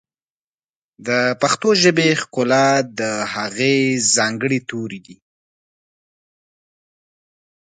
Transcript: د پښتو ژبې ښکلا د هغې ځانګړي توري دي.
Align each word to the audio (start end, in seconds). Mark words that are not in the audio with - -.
د 1.07 1.09
پښتو 1.41 1.69
ژبې 1.81 2.09
ښکلا 2.21 2.67
د 2.99 3.01
هغې 3.33 3.77
ځانګړي 4.15 4.59
توري 4.69 4.99
دي. 5.07 5.17